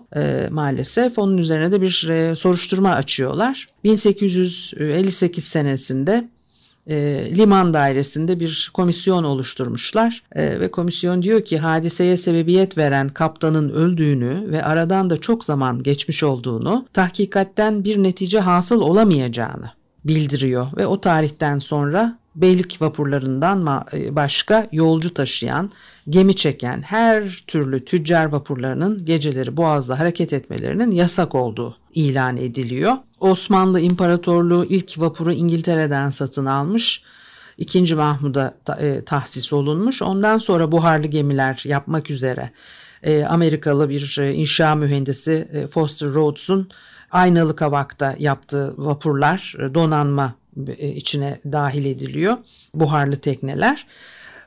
maalesef. 0.50 1.19
Onun 1.19 1.38
üzerine 1.38 1.73
de 1.73 1.83
bir 1.83 2.35
soruşturma 2.35 2.90
açıyorlar. 2.90 3.69
1858 3.85 5.45
senesinde 5.45 6.29
e, 6.87 7.28
liman 7.37 7.75
dairesinde 7.75 8.40
bir 8.40 8.70
komisyon 8.75 9.25
oluşturmuşlar 9.25 10.22
e, 10.32 10.60
ve 10.60 10.70
komisyon 10.70 11.22
diyor 11.22 11.44
ki 11.44 11.58
hadiseye 11.58 12.16
sebebiyet 12.16 12.78
veren 12.78 13.08
kaptanın 13.08 13.70
öldüğünü 13.70 14.50
ve 14.50 14.64
aradan 14.64 15.10
da 15.10 15.20
çok 15.20 15.44
zaman 15.44 15.82
geçmiş 15.82 16.22
olduğunu, 16.22 16.87
tahkikatten 16.92 17.84
bir 17.84 18.02
netice 18.02 18.40
hasıl 18.40 18.80
olamayacağını 18.80 19.70
bildiriyor 20.04 20.66
ve 20.76 20.87
o 20.87 21.00
tarihten 21.00 21.58
sonra 21.58 22.18
beylik 22.34 22.82
vapurlarından 22.82 23.87
e, 23.92 24.16
başka 24.16 24.68
yolcu 24.72 25.14
taşıyan, 25.14 25.70
gemi 26.08 26.37
çeken 26.37 26.82
her 26.82 27.44
türlü 27.46 27.84
tüccar 27.84 28.25
vapurlarının 28.25 29.04
geceleri 29.04 29.56
boğazda 29.56 29.99
hareket 29.99 30.32
etmelerinin 30.32 30.90
yasak 30.90 31.34
olduğu 31.34 31.76
ilan 31.94 32.37
ediliyor. 32.37 32.96
Osmanlı 33.20 33.80
İmparatorluğu 33.80 34.64
ilk 34.64 35.00
vapuru 35.00 35.32
İngiltere'den 35.32 36.10
satın 36.10 36.46
almış. 36.46 37.02
İkinci 37.58 37.94
Mahmud'a 37.94 38.54
e, 38.78 39.04
tahsis 39.04 39.52
olunmuş. 39.52 40.02
Ondan 40.02 40.38
sonra 40.38 40.72
buharlı 40.72 41.06
gemiler 41.06 41.62
yapmak 41.64 42.10
üzere 42.10 42.50
e, 43.02 43.24
Amerikalı 43.24 43.88
bir 43.88 44.16
inşa 44.18 44.74
mühendisi 44.74 45.66
Foster 45.70 46.08
Rhodes'un 46.08 46.70
aynalı 47.10 47.56
kavakta 47.56 48.16
yaptığı 48.18 48.74
vapurlar 48.76 49.56
donanma 49.74 50.34
e, 50.78 50.88
içine 50.88 51.40
dahil 51.52 51.84
ediliyor 51.84 52.36
buharlı 52.74 53.16
tekneler. 53.16 53.86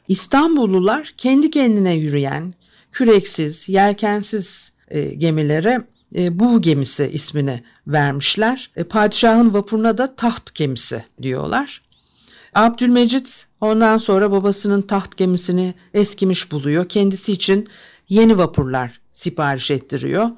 İstanbullular 0.08 1.14
kendi 1.18 1.52
kendine 1.52 1.94
yürüyen 1.94 2.54
küreksiz, 2.92 3.70
yelkensiz 3.70 4.72
e, 4.88 5.04
gemilere 5.04 5.82
e, 6.16 6.40
bu 6.40 6.62
gemisi 6.62 7.10
ismini 7.14 7.64
vermişler. 7.88 8.70
E, 8.76 8.84
padişahın 8.84 9.54
vapuruna 9.54 9.98
da 9.98 10.16
taht 10.16 10.56
gemisi 10.56 11.04
diyorlar. 11.22 11.82
Abdülmecit 12.56 13.46
ondan 13.62 13.98
sonra 13.98 14.32
babasının 14.32 14.82
taht 14.82 15.18
gemisini 15.18 15.74
eskimiş 15.94 16.52
buluyor. 16.52 16.90
Kendisi 16.90 17.34
için 17.34 17.68
yeni 18.10 18.38
vapurlar 18.38 19.00
sipariş 19.14 19.72
ettiriyor. 19.72 20.30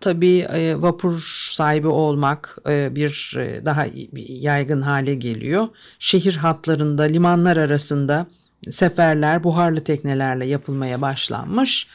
Tabii 0.00 0.38
e, 0.38 0.82
vapur 0.82 1.48
sahibi 1.50 1.86
olmak 1.86 2.58
e, 2.68 2.94
bir 2.94 3.34
e, 3.38 3.64
daha 3.64 3.86
yaygın 4.26 4.82
hale 4.82 5.14
geliyor. 5.14 5.68
Şehir 5.98 6.36
hatlarında, 6.36 7.02
limanlar 7.02 7.56
arasında 7.56 8.26
seferler 8.70 9.44
buharlı 9.44 9.84
teknelerle 9.84 10.46
yapılmaya 10.46 11.00
başlanmış. 11.00 11.86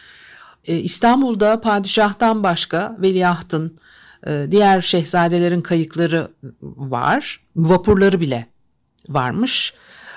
İstanbul'da 0.67 1.61
padişahtan 1.61 2.43
başka 2.43 2.97
veliahtın, 2.99 3.77
E, 4.27 4.47
diğer 4.51 4.81
şehzadelerin 4.81 5.61
kayıkları 5.61 6.27
var. 6.61 7.39
Vapurları 7.55 8.19
bile 8.19 8.47
varmış. 9.09 9.73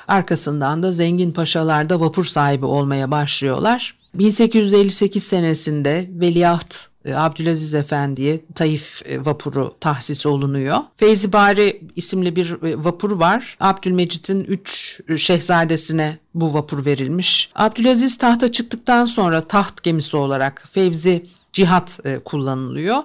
Arkasından 0.09 0.83
da 0.83 0.93
zengin 0.93 1.33
paşalar 1.33 1.88
da 1.88 2.00
vapur 2.00 2.25
sahibi 2.25 2.67
olmaya 2.67 3.11
başlıyorlar. 3.11 3.99
1858 4.15 5.23
senesinde 5.23 6.11
Veliaht 6.12 6.75
e, 6.75 6.87
Abdülaziz 7.15 7.75
Efendi'ye 7.75 8.41
Taif 8.55 9.03
e, 9.05 9.25
vapuru 9.25 9.75
tahsis 9.81 10.27
olunuyor. 10.27 10.79
Feyzi 10.97 11.33
Bari 11.33 11.81
isimli 11.97 12.37
bir 12.37 12.63
e, 12.63 12.85
vapur 12.85 13.11
var. 13.11 13.57
Abdülmecit'in 13.61 14.45
3 14.45 15.01
şehzadesine 15.17 16.19
bu 16.35 16.55
vapur 16.55 16.85
verilmiş. 16.85 17.51
Abdülaziz 17.55 18.19
tahta 18.19 18.53
çıktıktan 18.53 19.07
sonra 19.07 19.41
taht 19.41 19.83
gemisi 19.83 20.17
olarak 20.17 20.65
Fevzi 20.73 21.27
Cihat 21.53 21.99
kullanılıyor. 22.25 22.97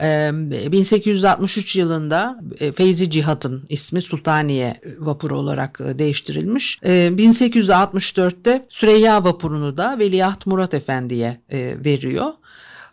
1863 0.00 1.76
yılında 1.76 2.40
Feyzi 2.76 3.10
Cihat'ın 3.10 3.64
ismi 3.68 4.02
Sultaniye 4.02 4.80
vapuru 4.98 5.38
olarak 5.38 5.78
değiştirilir. 5.78 6.80
1864'te 6.84 8.66
Süreyya 8.68 9.24
vapurunu 9.24 9.76
da 9.76 9.98
Veliaht 9.98 10.46
Murat 10.46 10.74
Efendi'ye 10.74 11.40
veriyor. 11.84 12.32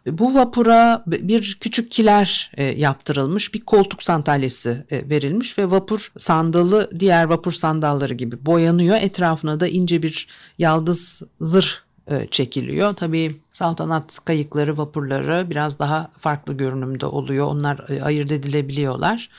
Bu 0.08 0.36
vapura 0.36 1.04
bir 1.08 1.58
küçük 1.62 1.92
kiler 1.92 2.52
e, 2.54 2.64
yaptırılmış, 2.64 3.54
bir 3.54 3.62
koltuk 3.62 4.04
sandalyesi 4.04 4.86
e, 4.92 5.10
verilmiş 5.10 5.58
ve 5.58 5.72
vapur 5.72 6.12
sandalı 6.18 6.90
diğer 7.00 7.26
vapur 7.26 7.52
sandalları 7.52 8.14
gibi 8.14 8.46
boyanıyor. 8.46 8.98
Etrafına 9.02 9.60
da 9.60 9.68
ince 9.68 10.04
bir 10.04 10.28
yaldız 10.58 11.22
zırh 11.42 11.68
e, 12.12 12.28
çekiliyor. 12.32 12.94
Tabii 12.94 13.36
saltanat 13.52 14.20
kayıkları, 14.26 14.78
vapurları 14.78 15.50
biraz 15.50 15.80
daha 15.80 16.12
farklı 16.18 16.54
görünümde 16.54 17.06
oluyor. 17.06 17.46
Onlar 17.46 18.02
ayırt 18.04 18.32
edilebiliyorlar 18.32 19.30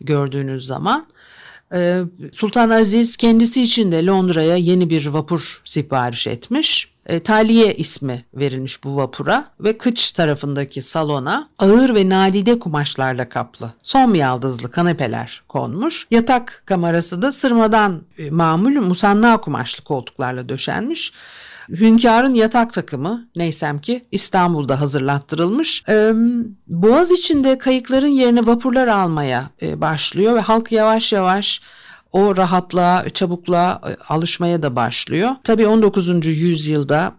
gördüğünüz 0.00 0.66
zaman. 0.66 1.06
Sultan 2.32 2.70
Aziz 2.70 3.16
kendisi 3.16 3.62
için 3.62 3.92
de 3.92 4.06
Londra'ya 4.06 4.56
yeni 4.56 4.90
bir 4.90 5.06
vapur 5.06 5.60
sipariş 5.64 6.26
etmiş 6.26 6.95
e, 7.06 7.20
Taliye 7.20 7.74
ismi 7.74 8.24
verilmiş 8.34 8.84
bu 8.84 8.96
vapura 8.96 9.44
ve 9.60 9.78
kıç 9.78 10.12
tarafındaki 10.12 10.82
salona 10.82 11.48
ağır 11.58 11.94
ve 11.94 12.08
nadide 12.08 12.58
kumaşlarla 12.58 13.28
kaplı 13.28 13.72
som 13.82 14.14
yaldızlı 14.14 14.70
kanepeler 14.70 15.42
konmuş. 15.48 16.06
Yatak 16.10 16.62
kamerası 16.66 17.22
da 17.22 17.32
sırmadan 17.32 18.02
e, 18.18 18.30
mamul 18.30 18.80
musanna 18.80 19.36
kumaşlı 19.36 19.84
koltuklarla 19.84 20.48
döşenmiş. 20.48 21.12
Hünkârın 21.68 22.34
yatak 22.34 22.72
takımı 22.72 23.28
neysem 23.36 23.80
ki 23.80 24.04
İstanbul'da 24.12 24.80
hazırlattırılmış. 24.80 25.84
Ee, 25.88 26.12
Boğaz 26.66 27.10
içinde 27.10 27.58
kayıkların 27.58 28.06
yerine 28.06 28.46
vapurlar 28.46 28.86
almaya 28.86 29.50
e, 29.62 29.80
başlıyor 29.80 30.34
ve 30.34 30.40
halk 30.40 30.72
yavaş 30.72 31.12
yavaş 31.12 31.60
o 32.16 32.36
rahatlığa, 32.36 33.08
çabukluğa 33.08 33.80
e, 33.88 33.96
alışmaya 34.08 34.62
da 34.62 34.76
başlıyor. 34.76 35.30
Tabii 35.44 35.66
19. 35.66 36.26
yüzyılda 36.26 37.14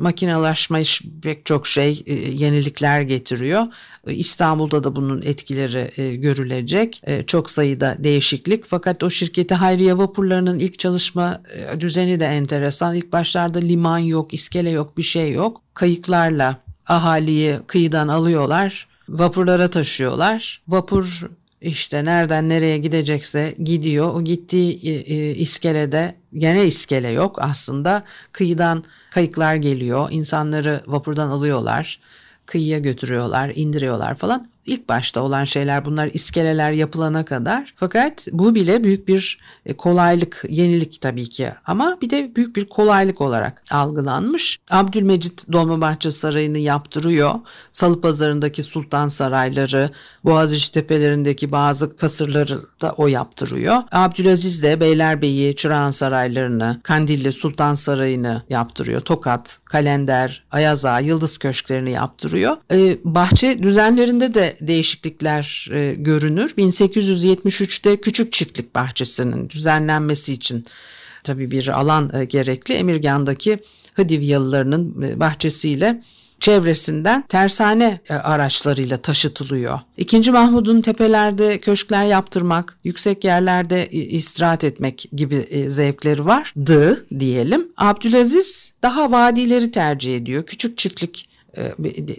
makinalaşmış 0.00 1.02
pek 1.22 1.46
çok 1.46 1.66
şey 1.66 2.02
e, 2.06 2.14
yenilikler 2.14 3.00
getiriyor. 3.00 3.66
E, 4.06 4.14
İstanbul'da 4.14 4.84
da 4.84 4.96
bunun 4.96 5.22
etkileri 5.22 6.20
görülecek. 6.20 7.02
Çok 7.26 7.50
sayıda 7.50 7.96
değişiklik. 7.98 8.64
Fakat 8.66 9.02
o 9.02 9.10
şirketi 9.10 9.54
Hayriye 9.54 9.98
vapurlarının 9.98 10.58
ilk 10.58 10.78
çalışma 10.78 11.42
düzeni 11.80 12.20
de 12.20 12.24
enteresan. 12.24 12.94
İlk 12.94 13.12
başlarda 13.12 13.58
liman 13.58 13.98
yok, 13.98 14.34
iskele 14.34 14.70
yok, 14.70 14.98
bir 14.98 15.02
şey 15.02 15.32
yok. 15.32 15.62
Kayıklarla 15.74 16.56
ahaliyi 16.86 17.56
kıyıdan 17.66 18.08
alıyorlar, 18.08 18.88
vapurlara 19.08 19.70
taşıyorlar. 19.70 20.62
Vapur 20.68 21.28
işte 21.60 22.04
nereden 22.04 22.48
nereye 22.48 22.78
gidecekse 22.78 23.54
gidiyor. 23.64 24.14
O 24.14 24.24
gittiği 24.24 24.80
e, 24.82 24.92
e, 24.92 25.34
iskelede 25.34 26.14
gene 26.34 26.66
iskele 26.66 27.08
yok 27.08 27.38
aslında. 27.42 28.02
Kıyıdan 28.32 28.84
kayıklar 29.10 29.54
geliyor. 29.54 30.08
insanları 30.10 30.80
vapurdan 30.86 31.28
alıyorlar. 31.28 32.00
Kıyıya 32.46 32.78
götürüyorlar, 32.78 33.52
indiriyorlar 33.54 34.14
falan 34.14 34.55
ilk 34.66 34.88
başta 34.88 35.22
olan 35.22 35.44
şeyler 35.44 35.84
bunlar 35.84 36.10
iskeleler 36.12 36.72
yapılana 36.72 37.24
kadar. 37.24 37.74
Fakat 37.76 38.26
bu 38.32 38.54
bile 38.54 38.84
büyük 38.84 39.08
bir 39.08 39.38
e, 39.66 39.72
kolaylık, 39.72 40.44
yenilik 40.48 41.00
tabii 41.00 41.28
ki 41.28 41.52
ama 41.66 41.98
bir 42.02 42.10
de 42.10 42.36
büyük 42.36 42.56
bir 42.56 42.64
kolaylık 42.64 43.20
olarak 43.20 43.62
algılanmış. 43.70 44.58
Abdülmecit 44.70 45.52
Dolmabahçe 45.52 46.10
Sarayı'nı 46.10 46.58
yaptırıyor. 46.58 47.34
Salı 47.70 48.00
Pazarı'ndaki 48.00 48.62
sultan 48.62 49.08
sarayları, 49.08 49.90
Boğaziçi 50.24 50.72
tepelerindeki 50.72 51.52
bazı 51.52 51.96
kasırları 51.96 52.60
da 52.82 52.94
o 52.96 53.06
yaptırıyor. 53.06 53.82
Abdülaziz 53.92 54.62
de 54.62 54.80
Beylerbeyi, 54.80 55.56
Çırağan 55.56 55.90
saraylarını, 55.90 56.80
Kandilli 56.82 57.32
Sultan 57.32 57.74
Sarayı'nı 57.74 58.42
yaptırıyor. 58.48 59.00
Tokat, 59.00 59.58
Kalender, 59.64 60.44
Ayaza, 60.50 61.00
Yıldız 61.00 61.38
Köşklerini 61.38 61.90
yaptırıyor. 61.90 62.56
Ee, 62.72 62.98
bahçe 63.04 63.62
düzenlerinde 63.62 64.34
de 64.34 64.55
değişiklikler 64.60 65.68
e, 65.72 65.94
görünür. 65.94 66.50
1873'te 66.50 68.00
Küçük 68.00 68.32
Çiftlik 68.32 68.74
Bahçesi'nin 68.74 69.48
düzenlenmesi 69.48 70.32
için 70.32 70.66
tabii 71.24 71.50
bir 71.50 71.68
alan 71.80 72.10
e, 72.14 72.24
gerekli. 72.24 72.74
Emirgan'daki 72.74 73.58
Hıdivyalılarının 73.94 75.02
e, 75.02 75.20
bahçesiyle 75.20 76.02
çevresinden 76.40 77.24
tersane 77.28 78.00
e, 78.08 78.14
araçlarıyla 78.14 78.96
taşıtılıyor. 78.96 79.80
İkinci 79.96 80.32
Mahmud'un 80.32 80.80
tepelerde 80.80 81.58
köşkler 81.58 82.06
yaptırmak, 82.06 82.78
yüksek 82.84 83.24
yerlerde 83.24 83.88
istirahat 83.90 84.64
etmek 84.64 85.08
gibi 85.12 85.36
e, 85.36 85.70
zevkleri 85.70 86.26
vardı 86.26 87.06
diyelim. 87.20 87.68
Abdülaziz 87.76 88.72
daha 88.82 89.10
vadileri 89.10 89.70
tercih 89.70 90.16
ediyor. 90.16 90.42
Küçük 90.42 90.78
çiftlik 90.78 91.28
e, 91.28 91.35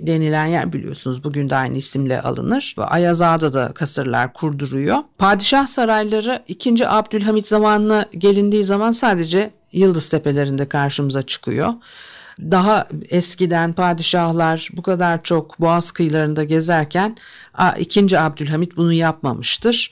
denilen 0.07 0.45
yer 0.45 0.73
biliyorsunuz 0.73 1.23
bugün 1.23 1.49
de 1.49 1.55
aynı 1.55 1.77
isimle 1.77 2.21
alınır. 2.21 2.75
Ayazağa'da 2.77 3.53
da 3.53 3.71
kasırlar 3.73 4.33
kurduruyor. 4.33 4.97
Padişah 5.17 5.67
sarayları 5.67 6.43
2. 6.47 6.87
Abdülhamit 6.87 7.47
zamanına 7.47 8.05
gelindiği 8.17 8.63
zaman 8.63 8.91
sadece 8.91 9.51
Yıldız 9.71 10.09
Tepelerinde 10.09 10.69
karşımıza 10.69 11.21
çıkıyor. 11.21 11.73
Daha 12.39 12.87
eskiden 13.09 13.73
padişahlar 13.73 14.69
bu 14.73 14.81
kadar 14.81 15.23
çok 15.23 15.61
boğaz 15.61 15.91
kıyılarında 15.91 16.43
gezerken 16.43 17.17
2. 17.79 18.19
Abdülhamit 18.19 18.77
bunu 18.77 18.93
yapmamıştır. 18.93 19.91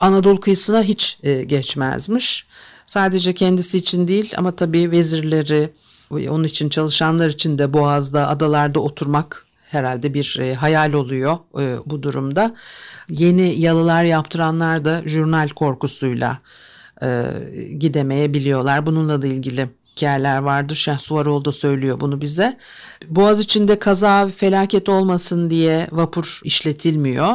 Anadolu 0.00 0.40
kıyısına 0.40 0.82
hiç 0.82 1.18
e, 1.22 1.44
geçmezmiş. 1.44 2.46
Sadece 2.86 3.34
kendisi 3.34 3.78
için 3.78 4.08
değil 4.08 4.32
ama 4.36 4.56
tabii 4.56 4.90
vezirleri, 4.90 5.70
onun 6.10 6.44
için 6.44 6.68
çalışanlar 6.68 7.28
için 7.28 7.58
de 7.58 7.72
Boğaz'da, 7.72 8.28
adalarda 8.28 8.80
oturmak 8.80 9.46
herhalde 9.70 10.14
bir 10.14 10.38
e, 10.40 10.54
hayal 10.54 10.92
oluyor 10.92 11.38
e, 11.60 11.76
bu 11.86 12.02
durumda. 12.02 12.54
Yeni 13.08 13.60
yalılar 13.60 14.04
yaptıranlar 14.04 14.84
da 14.84 15.02
jurnal 15.06 15.48
korkusuyla 15.48 16.38
e, 17.02 17.24
gidemeyebiliyorlar. 17.78 18.86
Bununla 18.86 19.22
da 19.22 19.26
ilgili 19.26 19.68
hikayeler 19.96 20.38
vardır. 20.38 20.76
Şahsuvaroğlu 20.76 21.44
da 21.44 21.52
söylüyor 21.52 22.00
bunu 22.00 22.20
bize. 22.20 22.58
Boğaz 23.08 23.40
içinde 23.40 23.78
kaza 23.78 24.28
felaket 24.28 24.88
olmasın 24.88 25.50
diye 25.50 25.88
vapur 25.92 26.40
işletilmiyor. 26.44 27.34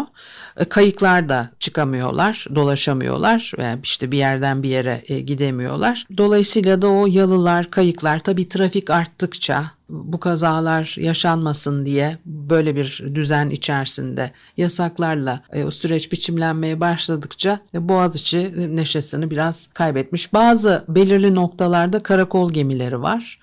E, 0.57 0.65
kayıklar 0.65 1.29
da 1.29 1.49
çıkamıyorlar, 1.59 2.45
dolaşamıyorlar. 2.55 3.51
Yani 3.57 3.79
işte 3.83 4.11
bir 4.11 4.17
yerden 4.17 4.63
bir 4.63 4.69
yere 4.69 5.03
e, 5.07 5.19
gidemiyorlar. 5.19 6.05
Dolayısıyla 6.17 6.81
da 6.81 6.87
o 6.87 7.07
yalılar, 7.07 7.71
kayıklar 7.71 8.19
tabii 8.19 8.49
trafik 8.49 8.89
arttıkça 8.89 9.71
bu 9.89 10.19
kazalar 10.19 10.95
yaşanmasın 10.97 11.85
diye 11.85 12.17
böyle 12.25 12.75
bir 12.75 13.03
düzen 13.15 13.49
içerisinde 13.49 14.31
yasaklarla 14.57 15.43
e, 15.51 15.63
o 15.63 15.71
süreç 15.71 16.11
biçimlenmeye 16.11 16.79
başladıkça 16.79 17.59
Boğaziçi 17.73 18.53
neşesini 18.75 19.31
biraz 19.31 19.67
kaybetmiş. 19.73 20.33
Bazı 20.33 20.85
belirli 20.87 21.35
noktalarda 21.35 22.03
karakol 22.03 22.53
gemileri 22.53 23.01
var. 23.01 23.39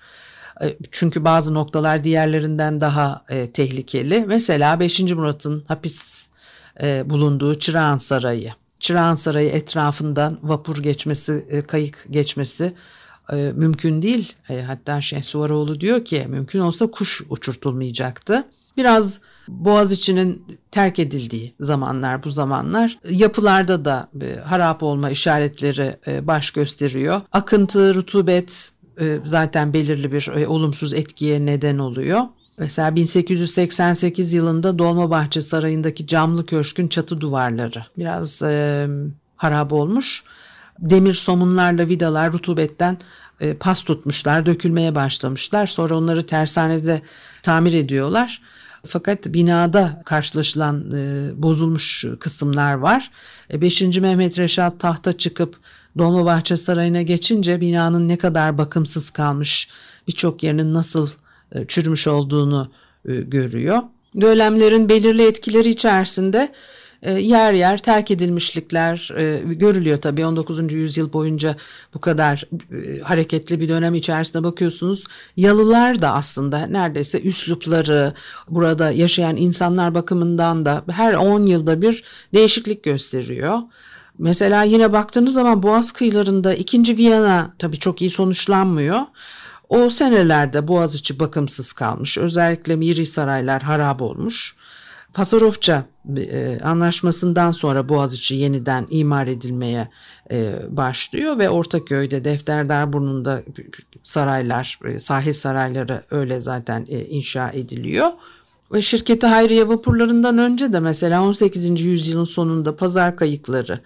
Çünkü 0.91 1.25
bazı 1.25 1.53
noktalar 1.53 2.03
diğerlerinden 2.03 2.81
daha 2.81 3.25
e, 3.29 3.51
tehlikeli. 3.51 4.25
Mesela 4.27 4.79
5. 4.79 4.99
Murat'ın 4.99 5.63
hapis 5.67 6.28
e, 6.83 7.09
bulunduğu 7.09 7.59
Çırağan 7.59 7.97
Sarayı. 7.97 8.53
Çırağan 8.79 9.15
Sarayı 9.15 9.49
etrafından 9.49 10.39
vapur 10.43 10.77
geçmesi, 10.77 11.45
e, 11.49 11.61
kayık 11.61 12.07
geçmesi 12.09 12.73
e, 13.31 13.35
mümkün 13.35 14.01
değil. 14.01 14.33
E, 14.49 14.61
hatta 14.61 15.01
Şehsuvaroğlu 15.01 15.81
diyor 15.81 16.05
ki 16.05 16.25
mümkün 16.29 16.59
olsa 16.59 16.91
kuş 16.91 17.21
uçurtulmayacaktı. 17.29 18.47
Biraz 18.77 19.19
Boğaziçi'nin 19.47 20.45
terk 20.71 20.99
edildiği 20.99 21.53
zamanlar 21.59 22.23
bu 22.23 22.29
zamanlar. 22.31 22.99
Yapılarda 23.09 23.85
da 23.85 24.09
e, 24.21 24.39
harap 24.39 24.83
olma 24.83 25.09
işaretleri 25.09 25.95
e, 26.07 26.27
baş 26.27 26.51
gösteriyor. 26.51 27.21
Akıntı, 27.31 27.95
rutubet 27.95 28.71
e, 29.01 29.19
zaten 29.25 29.73
belirli 29.73 30.11
bir 30.11 30.27
e, 30.27 30.47
olumsuz 30.47 30.93
etkiye 30.93 31.45
neden 31.45 31.77
oluyor. 31.77 32.21
Mesela 32.59 32.95
1888 32.95 34.33
yılında 34.33 34.79
Dolmabahçe 34.79 35.41
Sarayı'ndaki 35.41 36.07
camlı 36.07 36.45
köşkün 36.45 36.87
çatı 36.87 37.21
duvarları 37.21 37.85
biraz 37.97 38.41
e, 38.41 38.87
harap 39.35 39.73
olmuş. 39.73 40.23
Demir 40.79 41.13
somunlarla 41.13 41.87
vidalar 41.87 42.33
rutubetten 42.33 42.97
e, 43.39 43.53
pas 43.53 43.81
tutmuşlar, 43.81 44.45
dökülmeye 44.45 44.95
başlamışlar. 44.95 45.67
Sonra 45.67 45.97
onları 45.97 46.25
tersanede 46.25 47.01
tamir 47.43 47.73
ediyorlar. 47.73 48.41
Fakat 48.85 49.25
binada 49.25 50.01
karşılaşılan 50.05 50.91
e, 50.91 51.31
bozulmuş 51.41 52.05
kısımlar 52.19 52.73
var. 52.73 53.11
E, 53.53 53.61
5. 53.61 53.81
Mehmet 53.81 54.37
Reşat 54.37 54.79
tahta 54.79 55.17
çıkıp 55.17 55.57
Dolmabahçe 55.97 56.57
Sarayı'na 56.57 57.01
geçince 57.01 57.61
binanın 57.61 58.07
ne 58.07 58.17
kadar 58.17 58.57
bakımsız 58.57 59.09
kalmış, 59.09 59.69
birçok 60.07 60.43
yerinin 60.43 60.73
nasıl 60.73 61.09
çürümüş 61.67 62.07
olduğunu 62.07 62.71
e, 63.07 63.15
görüyor. 63.15 63.81
Dölemlerin 64.21 64.89
belirli 64.89 65.27
etkileri 65.27 65.69
içerisinde 65.69 66.51
e, 67.03 67.11
yer 67.11 67.53
yer 67.53 67.77
terk 67.77 68.11
edilmişlikler 68.11 69.13
görülüyor 69.45 70.01
tabii 70.01 70.25
19. 70.25 70.73
yüzyıl 70.73 71.13
boyunca 71.13 71.55
bu 71.93 72.01
kadar 72.01 72.43
hareketli 73.03 73.59
bir 73.59 73.69
dönem 73.69 73.95
içerisinde 73.95 74.43
bakıyorsunuz. 74.43 75.03
Yalılar 75.37 76.01
da 76.01 76.13
aslında 76.13 76.67
neredeyse 76.67 77.21
üslupları 77.21 78.13
burada 78.49 78.91
yaşayan 78.91 79.37
insanlar 79.37 79.95
bakımından 79.95 80.65
da 80.65 80.83
her 80.91 81.13
10 81.13 81.45
yılda 81.45 81.81
bir 81.81 82.03
değişiklik 82.33 82.83
gösteriyor. 82.83 83.59
Mesela 84.19 84.63
yine 84.63 84.93
baktığınız 84.93 85.33
zaman 85.33 85.63
Boğaz 85.63 85.91
kıyılarında 85.91 86.53
2. 86.53 86.97
Viyana 86.97 87.53
tabii 87.59 87.79
çok 87.79 88.01
iyi 88.01 88.11
sonuçlanmıyor. 88.11 88.99
O 89.69 89.89
senelerde 89.89 90.67
Boğaziçi 90.67 91.19
bakımsız 91.19 91.73
kalmış. 91.73 92.17
Özellikle 92.17 92.75
Miri 92.75 93.05
Saraylar 93.05 93.61
harap 93.61 94.01
olmuş. 94.01 94.55
Pasarofça 95.13 95.85
e, 96.17 96.59
anlaşmasından 96.63 97.51
sonra 97.51 97.89
Boğaziçi 97.89 98.35
yeniden 98.35 98.87
imar 98.89 99.27
edilmeye 99.27 99.87
e, 100.31 100.53
başlıyor 100.69 101.37
ve 101.37 101.49
Ortaköy'de 101.49 102.23
Defterdarburnu'nda 102.23 103.43
saraylar, 104.03 104.79
e, 104.85 104.99
sahil 104.99 105.33
sarayları 105.33 106.03
öyle 106.11 106.41
zaten 106.41 106.85
e, 106.89 107.05
inşa 107.05 107.51
ediliyor. 107.51 108.11
Ve 108.73 108.81
şirketi 108.81 109.27
Hayriye 109.27 109.67
vapurlarından 109.67 110.37
önce 110.37 110.73
de 110.73 110.79
mesela 110.79 111.23
18. 111.23 111.81
yüzyılın 111.81 112.23
sonunda 112.23 112.75
pazar 112.75 113.15
kayıkları, 113.15 113.79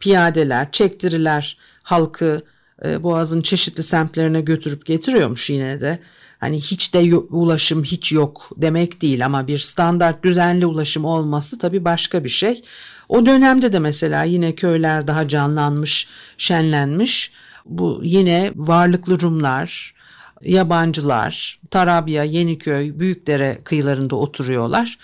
piyadeler, 0.00 0.72
çektiriler 0.72 1.58
halkı 1.82 2.42
e, 2.84 3.02
Boğaz'ın 3.02 3.42
çeşitli 3.42 3.82
semtlerine 3.82 4.40
götürüp 4.40 4.86
getiriyormuş 4.86 5.50
yine 5.50 5.80
de. 5.80 5.98
Hani 6.38 6.60
hiç 6.60 6.94
de 6.94 7.16
ulaşım 7.16 7.84
hiç 7.84 8.12
yok 8.12 8.50
demek 8.56 9.02
değil 9.02 9.26
ama 9.26 9.46
bir 9.46 9.58
standart 9.58 10.24
düzenli 10.24 10.66
ulaşım 10.66 11.04
olması 11.04 11.58
tabii 11.58 11.84
başka 11.84 12.24
bir 12.24 12.28
şey. 12.28 12.62
O 13.08 13.26
dönemde 13.26 13.72
de 13.72 13.78
mesela 13.78 14.22
yine 14.22 14.54
köyler 14.54 15.06
daha 15.06 15.28
canlanmış, 15.28 16.08
şenlenmiş. 16.38 17.32
Bu 17.66 18.00
yine 18.04 18.52
varlıklı 18.56 19.20
Rumlar, 19.20 19.94
yabancılar, 20.42 21.60
Tarabya, 21.70 22.24
Yeniköy, 22.24 22.98
Büyükdere 22.98 23.58
kıyılarında 23.64 24.16
oturuyorlar 24.16 24.98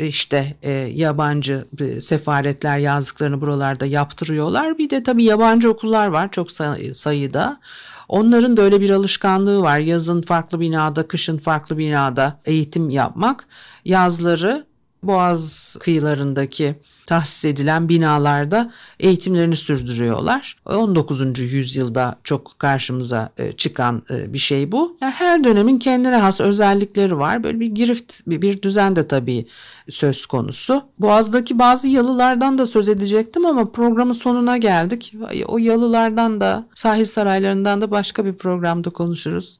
işte 0.00 0.56
e, 0.62 0.70
yabancı 0.72 1.64
e, 1.80 2.00
sefaretler 2.00 2.78
yazdıklarını 2.78 3.40
buralarda 3.40 3.86
yaptırıyorlar. 3.86 4.78
Bir 4.78 4.90
de 4.90 5.02
tabii 5.02 5.24
yabancı 5.24 5.70
okullar 5.70 6.06
var 6.06 6.28
çok 6.28 6.50
sayıda. 6.92 7.60
Onların 8.08 8.56
da 8.56 8.62
öyle 8.62 8.80
bir 8.80 8.90
alışkanlığı 8.90 9.62
var. 9.62 9.78
Yazın 9.78 10.22
farklı 10.22 10.60
binada, 10.60 11.08
kışın 11.08 11.38
farklı 11.38 11.78
binada 11.78 12.40
eğitim 12.44 12.90
yapmak. 12.90 13.46
Yazları 13.84 14.66
Boğaz 15.08 15.76
kıyılarındaki 15.80 16.74
tahsis 17.06 17.44
edilen 17.44 17.88
binalarda 17.88 18.72
eğitimlerini 19.00 19.56
sürdürüyorlar. 19.56 20.56
19. 20.66 21.38
yüzyılda 21.38 22.18
çok 22.24 22.58
karşımıza 22.58 23.30
e, 23.38 23.52
çıkan 23.52 24.02
e, 24.10 24.32
bir 24.32 24.38
şey 24.38 24.72
bu. 24.72 24.96
Yani 25.02 25.12
her 25.12 25.44
dönemin 25.44 25.78
kendine 25.78 26.16
has 26.16 26.40
özellikleri 26.40 27.18
var. 27.18 27.42
Böyle 27.42 27.60
bir 27.60 27.66
girift 27.66 28.20
bir 28.26 28.62
düzen 28.62 28.96
de 28.96 29.08
tabii 29.08 29.46
söz 29.90 30.26
konusu. 30.26 30.82
Boğaz'daki 30.98 31.58
bazı 31.58 31.88
yalılardan 31.88 32.58
da 32.58 32.66
söz 32.66 32.88
edecektim 32.88 33.46
ama 33.46 33.72
programın 33.72 34.12
sonuna 34.12 34.56
geldik. 34.56 35.14
O 35.46 35.58
yalılardan 35.58 36.40
da 36.40 36.66
sahil 36.74 37.04
saraylarından 37.04 37.80
da 37.80 37.90
başka 37.90 38.24
bir 38.24 38.34
programda 38.34 38.90
konuşuruz. 38.90 39.58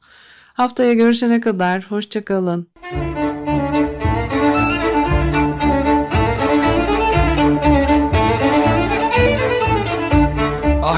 Haftaya 0.53 0.93
görüşene 0.93 1.41
kadar 1.41 1.85
hoşçakalın. 1.91 2.67